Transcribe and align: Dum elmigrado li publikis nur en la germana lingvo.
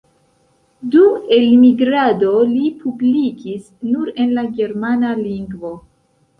Dum 0.95 1.19
elmigrado 1.37 2.33
li 2.55 2.73
publikis 2.81 3.71
nur 3.93 4.13
en 4.27 4.35
la 4.41 4.49
germana 4.59 5.15
lingvo. 5.25 5.77